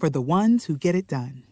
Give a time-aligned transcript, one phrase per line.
[0.00, 1.44] for the ones who get it done.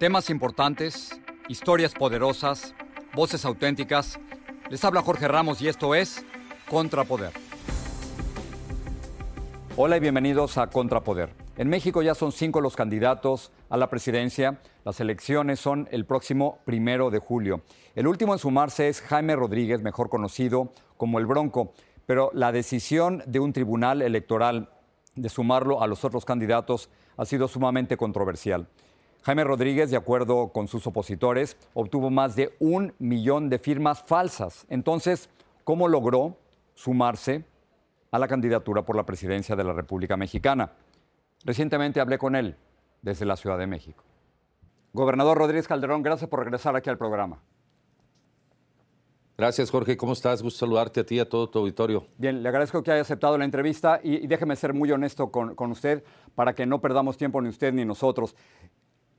[0.00, 2.74] Temas importantes, historias poderosas,
[3.14, 4.18] voces auténticas.
[4.70, 6.24] Les habla Jorge Ramos y esto es
[6.70, 7.32] Contrapoder.
[9.76, 11.37] Hola y bienvenidos a Contrapoder.
[11.58, 14.60] En México ya son cinco los candidatos a la presidencia.
[14.84, 17.62] Las elecciones son el próximo primero de julio.
[17.96, 21.72] El último en sumarse es Jaime Rodríguez, mejor conocido como el Bronco.
[22.06, 24.70] Pero la decisión de un tribunal electoral
[25.16, 28.68] de sumarlo a los otros candidatos ha sido sumamente controversial.
[29.24, 34.64] Jaime Rodríguez, de acuerdo con sus opositores, obtuvo más de un millón de firmas falsas.
[34.68, 35.28] Entonces,
[35.64, 36.36] ¿cómo logró
[36.74, 37.44] sumarse
[38.12, 40.70] a la candidatura por la presidencia de la República Mexicana?
[41.44, 42.56] Recientemente hablé con él
[43.02, 44.04] desde la Ciudad de México.
[44.92, 47.40] Gobernador Rodríguez Calderón, gracias por regresar aquí al programa.
[49.36, 49.96] Gracias, Jorge.
[49.96, 50.42] ¿Cómo estás?
[50.42, 52.08] Gusto saludarte a ti y a todo tu auditorio.
[52.16, 55.54] Bien, le agradezco que haya aceptado la entrevista y, y déjeme ser muy honesto con,
[55.54, 56.02] con, usted
[56.34, 58.34] para que no perdamos tiempo ni usted ni nosotros.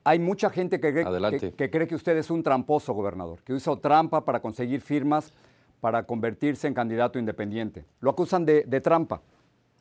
[0.03, 3.55] Hay mucha gente que cree que, que cree que usted es un tramposo, gobernador, que
[3.55, 5.33] hizo trampa para conseguir firmas
[5.79, 7.85] para convertirse en candidato independiente.
[8.01, 9.21] Lo acusan de, de trampa.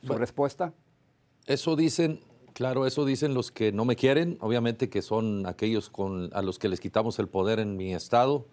[0.00, 0.20] ¿Su Bueno.
[0.20, 0.72] respuesta?
[1.48, 2.20] Eso dicen,
[2.52, 6.58] claro, eso dicen los que no me quieren, obviamente que son aquellos con, a los
[6.58, 8.46] que les quitamos el poder en mi estado,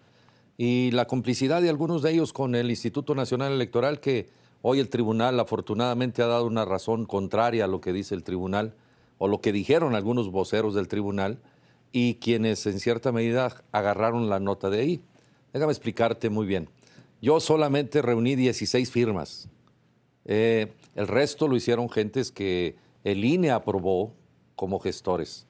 [0.56, 4.30] y la complicidad de algunos de ellos con el Instituto Nacional Electoral, que
[4.62, 8.72] hoy el tribunal afortunadamente ha dado una razón contraria a lo que dice el tribunal,
[9.18, 11.38] o lo que dijeron algunos voceros del tribunal,
[11.92, 15.02] y quienes en cierta medida agarraron la nota de ahí.
[15.52, 16.70] Déjame explicarte muy bien.
[17.20, 19.50] Yo solamente reuní 16 firmas.
[20.24, 24.14] Eh, el resto lo hicieron gentes que el INE aprobó
[24.56, 25.46] como gestores.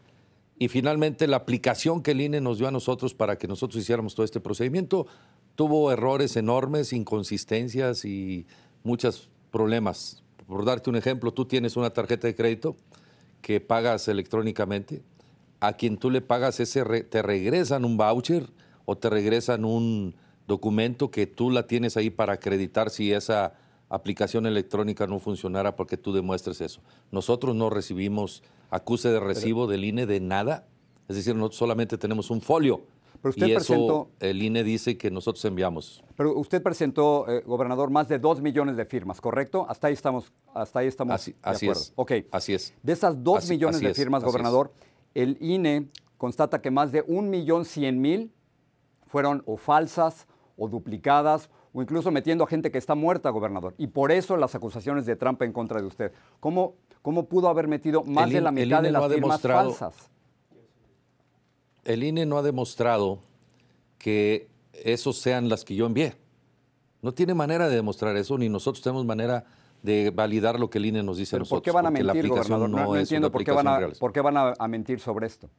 [0.58, 4.14] Y finalmente la aplicación que el INE nos dio a nosotros para que nosotros hiciéramos
[4.14, 5.06] todo este procedimiento
[5.54, 8.46] tuvo errores enormes, inconsistencias y
[8.84, 10.22] muchos problemas.
[10.46, 12.76] Por darte un ejemplo, tú tienes una tarjeta de crédito
[13.40, 15.02] que pagas electrónicamente.
[15.60, 18.50] A quien tú le pagas ese re- te regresan un voucher
[18.84, 20.14] o te regresan un
[20.46, 23.54] documento que tú la tienes ahí para acreditar si esa
[23.88, 26.80] aplicación electrónica no funcionara porque tú demuestres eso.
[27.10, 30.66] Nosotros no recibimos acuse de recibo del INE de nada,
[31.08, 32.82] es decir, nosotros solamente tenemos un folio.
[33.22, 36.02] Pero usted y eso presentó- el INE dice que nosotros enviamos.
[36.16, 39.66] Pero usted presentó, eh, gobernador, más de dos millones de firmas, ¿correcto?
[39.68, 41.80] Hasta ahí estamos, hasta ahí estamos Así- de así acuerdo.
[41.80, 42.24] es.
[42.32, 42.74] Así es.
[42.82, 44.26] De esas dos Así- millones así de firmas, es.
[44.26, 44.72] gobernador,
[45.14, 45.88] el INE
[46.18, 48.32] constata que más de un millón cien mil
[49.06, 50.26] fueron o falsas
[50.58, 53.74] o duplicadas o incluso metiendo a gente que está muerta, gobernador.
[53.76, 56.10] Y por eso las acusaciones de trampa en contra de usted.
[56.40, 59.12] ¿Cómo, cómo pudo haber metido más El de la INE el mitad de no las
[59.12, 60.10] firmas falsas?
[61.84, 63.18] El INE no ha demostrado
[63.98, 66.14] que esos sean las que yo envié.
[67.02, 69.44] No tiene manera de demostrar eso, ni nosotros tenemos manera
[69.82, 71.60] de validar lo que el INE nos dice a ¿Pero nosotros.
[71.60, 72.70] por qué van a la mentir, gobernador?
[72.70, 75.50] No, no entiendo por qué, van a, por qué van a- a mentir sobre esto.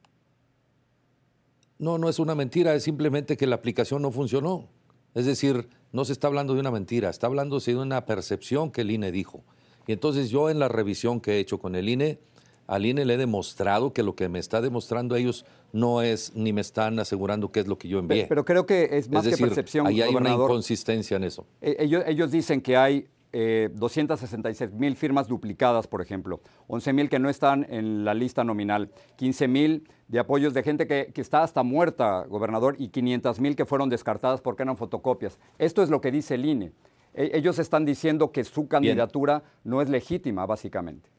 [1.78, 4.66] No, no es una mentira, es simplemente que la aplicación no funcionó.
[5.14, 8.82] Es decir, no se está hablando de una mentira, está hablándose de una percepción que
[8.82, 9.42] el INE dijo.
[9.86, 12.18] Y entonces yo en la revisión que he hecho con el INE,
[12.66, 16.52] al INE le he demostrado que lo que me está demostrando ellos no es, ni
[16.52, 18.26] me están asegurando qué es lo que yo envié.
[18.28, 21.46] Pero, creo que es más que percepción, ahí hay una inconsistencia en eso.
[21.62, 27.08] Eh, ellos, ellos dicen que hay 266 eh, mil firmas duplicadas, por ejemplo, 11 mil
[27.10, 31.42] que no están en la lista nominal, 15 mil de apoyos de gente que, está
[31.42, 35.38] hasta muerta, gobernador, y 500 mil que fueron descartadas porque eran fotocopias.
[35.58, 36.72] Esto es lo que dice el INE.
[37.12, 41.10] E, ellos están diciendo que su candidatura no es legítima, básicamente.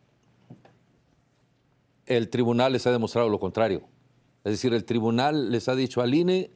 [2.08, 3.84] El tribunal les ha demostrado lo contrario.
[4.44, 6.50] Es decir, el tribunal les ha dicho al INE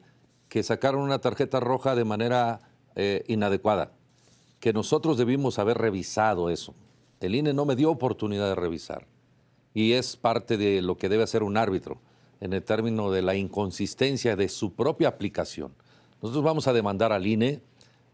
[0.48, 2.60] que sacaron una tarjeta roja de manera
[2.96, 3.92] eh, inadecuada
[4.64, 6.74] que nosotros debimos haber revisado eso.
[7.20, 9.06] El INE no me dio oportunidad de revisar
[9.74, 12.00] y es parte de lo que debe hacer un árbitro
[12.40, 15.74] en el término de la inconsistencia de su propia aplicación.
[16.22, 17.60] Nosotros vamos a demandar al INE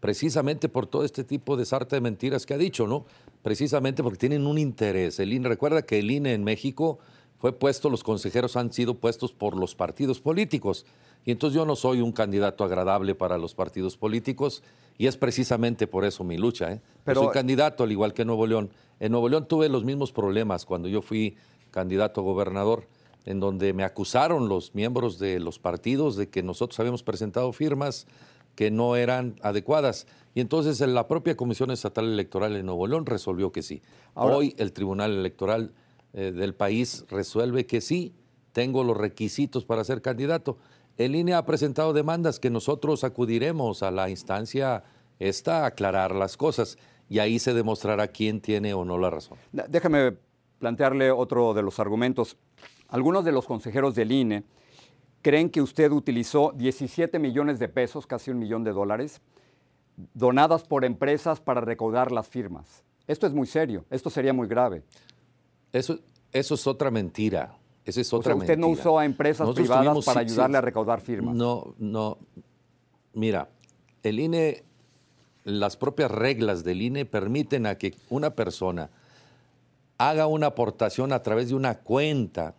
[0.01, 3.05] precisamente por todo este tipo de sarta de mentiras que ha dicho, ¿no?
[3.43, 5.21] Precisamente porque tienen un interés.
[5.21, 6.99] El INE, recuerda que el INE en México
[7.37, 10.85] fue puesto, los consejeros han sido puestos por los partidos políticos.
[11.23, 14.63] Y entonces yo no soy un candidato agradable para los partidos políticos
[14.97, 16.71] y es precisamente por eso mi lucha.
[16.71, 16.81] ¿eh?
[17.03, 18.69] Pero, soy candidato, al igual que Nuevo León.
[18.99, 21.35] En Nuevo León tuve los mismos problemas cuando yo fui
[21.71, 22.87] candidato a gobernador,
[23.25, 28.07] en donde me acusaron los miembros de los partidos de que nosotros habíamos presentado firmas
[28.55, 30.07] que no eran adecuadas.
[30.33, 33.81] Y entonces la propia Comisión Estatal Electoral en Nuevo León resolvió que sí.
[34.13, 35.73] Hoy el Tribunal Electoral
[36.13, 38.13] eh, del país resuelve que sí,
[38.51, 40.57] tengo los requisitos para ser candidato.
[41.05, 44.83] El INE ha presentado demandas que nosotros acudiremos a la instancia
[45.17, 46.77] esta a aclarar las cosas
[47.09, 49.39] y ahí se demostrará quién tiene o no la razón.
[49.51, 50.13] Déjame
[50.59, 52.37] plantearle otro de los argumentos.
[52.87, 54.43] Algunos de los consejeros del INE
[55.23, 59.21] creen que usted utilizó 17 millones de pesos, casi un millón de dólares,
[60.13, 62.83] donadas por empresas para recaudar las firmas.
[63.07, 64.83] Esto es muy serio, esto sería muy grave.
[65.73, 65.99] Eso,
[66.31, 67.57] eso es otra mentira.
[67.85, 71.35] Esa es otra o usted no usó a empresas privadas para ayudarle a recaudar firmas.
[71.35, 72.19] No, no.
[73.13, 73.49] Mira,
[74.03, 74.63] el INE,
[75.43, 78.89] las propias reglas del INE permiten a que una persona
[79.97, 82.55] haga una aportación a través de una cuenta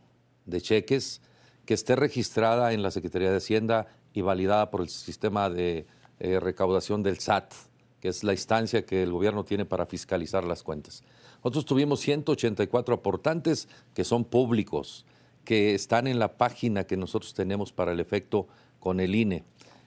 [0.47, 1.21] de cheques
[1.65, 5.87] que esté registrada en la Secretaría de Hacienda y validada por el sistema de
[6.21, 7.53] eh, recaudación del SAT,
[8.01, 11.03] que es la instancia que el gobierno tiene para fiscalizar las cuentas.
[11.39, 15.05] Nosotros tuvimos 184 aportantes que son públicos,
[15.45, 18.47] que están en la página que nosotros tenemos para el efecto
[18.81, 19.45] con el INE.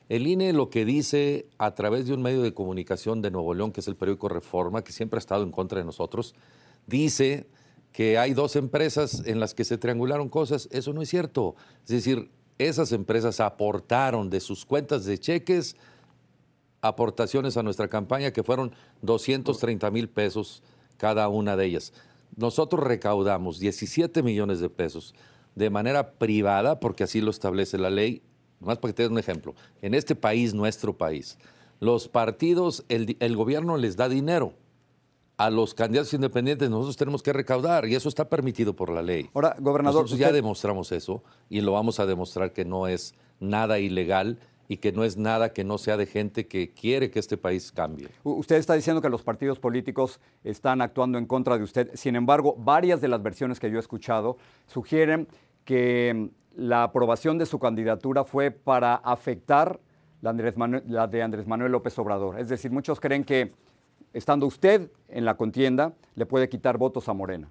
[0.07, 3.71] El INE lo que dice a través de un medio de comunicación de Nuevo León,
[3.71, 6.35] que es el periódico Reforma, que siempre ha estado en contra de nosotros,
[6.85, 7.47] dice
[7.91, 10.67] que hay dos empresas en las que se triangularon cosas.
[10.71, 11.55] Eso no es cierto.
[11.83, 15.75] Es decir, esas empresas aportaron de sus cuentas de cheques
[16.81, 20.61] aportaciones a nuestra campaña que fueron 230 mil pesos
[20.97, 21.93] cada una de ellas.
[22.35, 25.15] Nosotros recaudamos 17 millones de pesos
[25.55, 28.21] de manera privada, porque así lo establece la ley.
[28.59, 29.55] Más para que te dé un ejemplo.
[29.81, 31.37] En este país, nuestro país,
[31.79, 34.53] los partidos, el, el gobierno les da dinero
[35.37, 39.29] a los candidatos independientes nosotros tenemos que recaudar y eso está permitido por la ley.
[39.33, 43.79] Ahora, gobernador, nosotros ya demostramos eso y lo vamos a demostrar que no es nada
[43.79, 47.37] ilegal y que no es nada que no sea de gente que quiere que este
[47.37, 48.09] país cambie.
[48.23, 51.91] Usted está diciendo que los partidos políticos están actuando en contra de usted.
[51.93, 54.37] Sin embargo, varias de las versiones que yo he escuchado
[54.67, 55.27] sugieren
[55.63, 59.79] que la aprobación de su candidatura fue para afectar
[60.21, 60.33] la,
[60.87, 62.39] la de Andrés Manuel López Obrador.
[62.39, 63.53] Es decir, muchos creen que
[64.13, 67.49] estando usted en la contienda le puede quitar votos a Morena.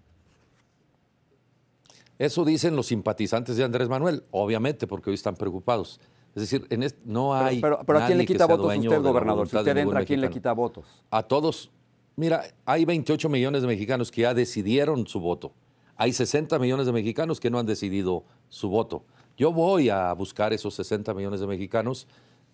[2.19, 6.01] Eso dicen los simpatizantes de Andrés Manuel, obviamente, porque hoy están preocupados.
[6.35, 7.61] Es decir, en no hay.
[7.61, 9.49] Pero, ¿a quién le quita votos usted, gobernador?
[9.49, 10.85] Si usted entra, ¿a quién le quita votos?
[11.11, 11.71] A todos.
[12.17, 15.53] Mira, hay 28 millones de mexicanos que ya decidieron su voto.
[15.97, 19.05] Hay 60 millones de mexicanos que no han decidido su voto.
[19.37, 22.07] Yo voy a buscar esos 60 millones de mexicanos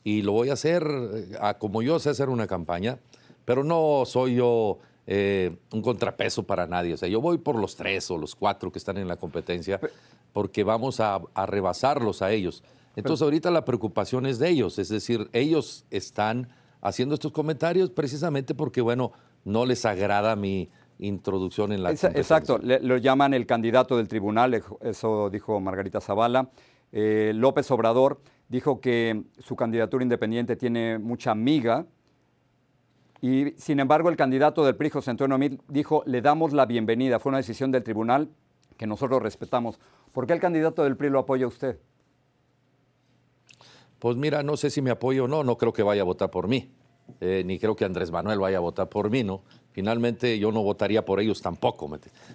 [0.04, 2.98] y lo voy a hacer eh, como yo sé hacer una campaña,
[3.44, 6.94] pero no soy yo eh, un contrapeso para nadie.
[6.94, 9.80] O sea, yo voy por los tres o los cuatro que están en la competencia
[10.32, 12.62] porque vamos a, a rebasarlos a ellos.
[12.96, 16.48] Entonces ahorita la preocupación es de ellos, es decir, ellos están
[16.80, 19.12] haciendo estos comentarios precisamente porque, bueno,
[19.44, 25.30] no les agrada mi introducción en la Exacto, lo llaman el candidato del tribunal, eso
[25.30, 26.50] dijo Margarita Zavala.
[26.92, 31.86] Eh, López Obrador dijo que su candidatura independiente tiene mucha amiga
[33.20, 37.20] y sin embargo el candidato del PRI, José Antonio Mil, dijo le damos la bienvenida,
[37.20, 38.28] fue una decisión del tribunal
[38.76, 39.78] que nosotros respetamos.
[40.12, 41.78] ¿Por qué el candidato del PRI lo apoya usted?
[44.00, 46.30] Pues mira, no sé si me apoyo o no, no creo que vaya a votar
[46.30, 46.70] por mí,
[47.20, 49.42] eh, ni creo que Andrés Manuel vaya a votar por mí, ¿no?
[49.72, 51.90] Finalmente yo no votaría por ellos tampoco.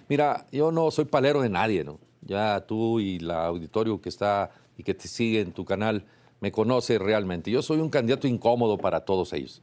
[0.08, 1.98] Mira, yo no soy palero de nadie, ¿no?
[2.22, 6.04] Ya tú y la auditorio que está y que te sigue en tu canal
[6.40, 7.50] me conoce realmente.
[7.50, 9.60] Yo soy un candidato incómodo para todos ellos,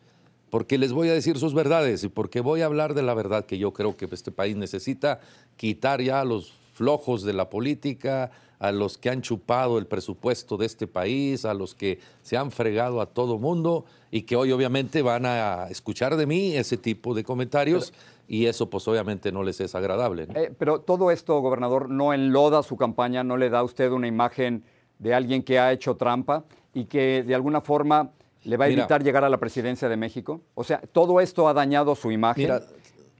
[0.49, 3.45] porque les voy a decir sus verdades y porque voy a hablar de la verdad
[3.45, 5.21] que yo creo que este país necesita,
[5.55, 10.65] quitar ya los flojos de la política, a los que han chupado el presupuesto de
[10.65, 15.01] este país, a los que se han fregado a todo mundo y que hoy obviamente
[15.01, 17.93] van a escuchar de mí ese tipo de comentarios.
[18.27, 20.27] y eso pues obviamente no les es agradable.
[20.33, 24.07] Eh, pero todo esto, gobernador, no enloda su campaña, no le da a usted una
[24.07, 24.63] imagen
[24.97, 28.11] de alguien que ha hecho trampa y que de alguna forma
[28.45, 30.41] le va a evitar llegar a la presidencia de México.
[30.55, 32.49] O sea, todo esto ha dañado su imagen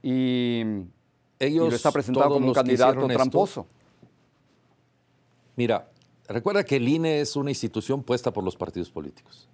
[0.02, 0.62] y,
[1.46, 3.66] ellos lo está presentando como un candidato tramposo.
[5.56, 5.88] Mira,
[6.28, 9.48] recuerda que el INE es una institución puesta por los partidos políticos.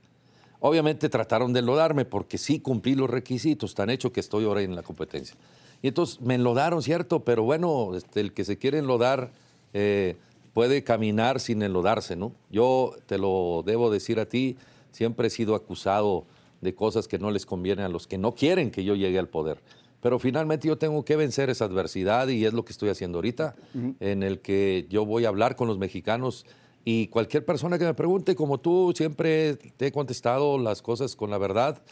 [0.61, 4.77] Obviamente trataron de enlodarme porque sí cumplí los requisitos, tan hecho que estoy ahora en
[4.77, 5.37] la competencia.
[5.83, 7.25] Y entonces me enlodaron, ¿cierto?
[7.25, 9.31] Pero bueno, este, el que se quiere enlodar
[9.73, 10.17] eh,
[10.53, 12.33] puede caminar sin enlodarse, ¿no?
[12.51, 14.57] Yo te lo debo decir a ti,
[14.93, 16.25] siempre he sido acusado
[16.61, 19.29] de cosas que no les convienen a los que no quieren que yo llegue al
[19.29, 19.63] poder.
[20.01, 23.55] Pero finalmente yo tengo que vencer esa adversidad y es lo que estoy haciendo ahorita,
[24.01, 26.47] en el que yo voy a hablar con los mexicanos
[26.85, 31.31] y cualquier persona que me pregunte, como tú, siempre te he contestado las cosas con
[31.31, 31.83] la verdad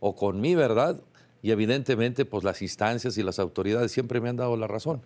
[0.00, 1.00] o con mi verdad
[1.42, 5.02] y evidentemente pues las instancias y las autoridades siempre me han dado la razón.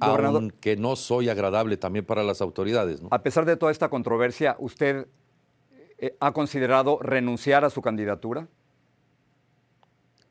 [0.00, 3.00] Aunque no soy agradable también para las autoridades.
[3.10, 5.06] A pesar de toda esta controversia, ¿usted
[5.98, 8.48] eh, ha considerado renunciar a su candidatura?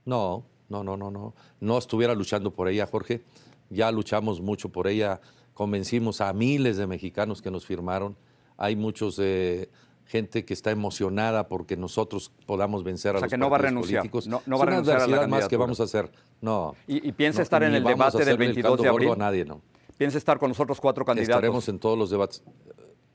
[0.06, 1.34] No, no, no, no, no.
[1.60, 3.24] No estuviera luchando por ella, Jorge.
[3.70, 5.22] Ya luchamos mucho por ella.
[5.54, 8.16] Convencimos a miles de mexicanos que nos firmaron.
[8.58, 9.70] Hay muchos eh,
[10.06, 14.02] gente que está emocionada porque nosotros podamos vencer a los que no va a renunciar.
[14.02, 14.28] políticos.
[14.28, 16.12] No, no va a renunciar a la más que vamos a hacer.
[16.42, 16.76] No.
[16.88, 19.12] ¿Y, piensa estar en el debate del 22 de abril?
[19.18, 19.62] nadie, no.
[19.98, 21.36] ¿Piensa estar con nosotros cuatro candidatos?
[21.36, 22.44] Estaremos en todos los debates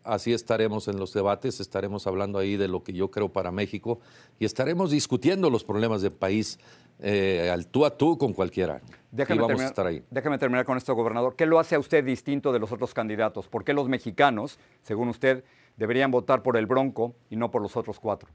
[0.04, 4.00] así estaremos en los debates, estaremos hablando ahí de lo que yo creo para México
[4.38, 6.58] y estaremos discutiendo los problemas del país
[7.00, 8.80] eh, al tú a tú con cualquiera.
[9.10, 10.02] Déjame, vamos terminar, a estar ahí.
[10.10, 11.36] déjame terminar con esto, gobernador.
[11.36, 13.48] ¿Qué lo hace a usted distinto de los otros candidatos?
[13.48, 15.44] ¿Por qué los mexicanos, según usted,
[15.76, 18.30] deberían votar por el Bronco y no por los otros cuatro?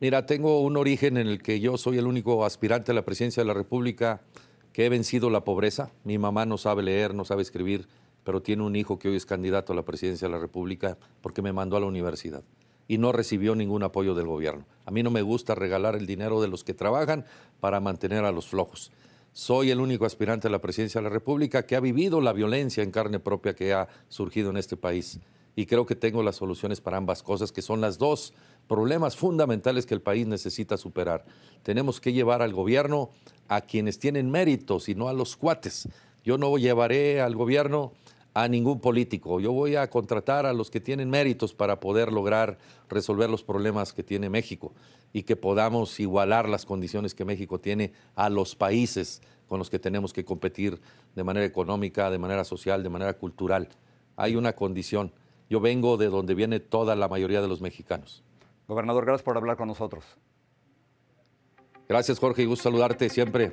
[0.00, 3.42] Mira, tengo un origen en el que yo soy el único aspirante a la presidencia
[3.42, 4.22] de la República
[4.72, 5.90] que he vencido la pobreza.
[6.04, 7.86] Mi mamá no sabe leer, no sabe escribir,
[8.24, 11.42] pero tiene un hijo que hoy es candidato a la presidencia de la República porque
[11.42, 12.42] me mandó a la universidad
[12.90, 14.64] y no recibió ningún apoyo del gobierno.
[14.84, 17.24] A mí no me gusta regalar el dinero de los que trabajan
[17.60, 18.90] para mantener a los flojos.
[19.32, 22.82] Soy el único aspirante a la presidencia de la República que ha vivido la violencia
[22.82, 25.20] en carne propia que ha surgido en este país.
[25.54, 28.34] Y creo que tengo las soluciones para ambas cosas, que son las dos
[28.66, 31.24] problemas fundamentales que el país necesita superar.
[31.62, 33.10] Tenemos que llevar al gobierno
[33.46, 35.88] a quienes tienen méritos y no a los cuates.
[36.24, 37.92] Yo no llevaré al gobierno
[38.34, 39.40] a ningún político.
[39.40, 42.58] Yo voy a contratar a los que tienen méritos para poder lograr
[42.88, 44.72] resolver los problemas que tiene México
[45.12, 49.80] y que podamos igualar las condiciones que México tiene a los países con los que
[49.80, 50.80] tenemos que competir
[51.16, 53.68] de manera económica, de manera social, de manera cultural.
[54.16, 55.12] Hay una condición.
[55.48, 58.22] Yo vengo de donde viene toda la mayoría de los mexicanos.
[58.68, 60.04] Gobernador, gracias por hablar con nosotros.
[61.88, 63.52] Gracias, Jorge, y gusto saludarte siempre.